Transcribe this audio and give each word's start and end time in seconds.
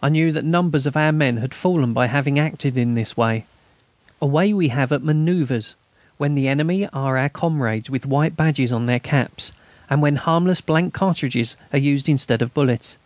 I 0.00 0.10
knew 0.10 0.30
that 0.30 0.44
numbers 0.44 0.86
of 0.86 0.94
men 0.94 1.38
had 1.38 1.52
fallen 1.52 1.92
by 1.92 2.06
having 2.06 2.38
acted 2.38 2.78
in 2.78 2.94
this 2.94 3.16
way 3.16 3.46
a 4.22 4.26
way 4.26 4.52
we 4.52 4.68
have 4.68 4.92
at 4.92 5.02
manoeuvres, 5.02 5.74
when 6.18 6.36
the 6.36 6.46
enemy 6.46 6.86
are 6.90 7.18
our 7.18 7.28
comrades 7.28 7.90
with 7.90 8.06
white 8.06 8.36
badges 8.36 8.70
on 8.70 8.86
their 8.86 9.00
caps, 9.00 9.50
and 9.90 10.00
when 10.00 10.14
harmless 10.14 10.60
blank 10.60 10.94
cartridges 10.94 11.56
are 11.72 11.80
used 11.80 12.08
instead 12.08 12.42
of 12.42 12.54
bullets. 12.54 12.96